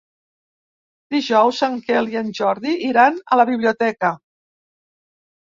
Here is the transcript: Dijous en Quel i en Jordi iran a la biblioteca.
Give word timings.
Dijous 1.15 1.59
en 1.67 1.75
Quel 1.89 2.09
i 2.15 2.19
en 2.23 2.33
Jordi 2.41 2.73
iran 2.93 3.21
a 3.37 3.41
la 3.43 3.47
biblioteca. 3.53 4.13